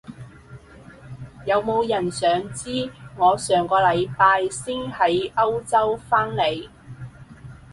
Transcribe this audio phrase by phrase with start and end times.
[1.45, 6.67] 有冇人想知我上個禮拜先喺歐洲返嚟？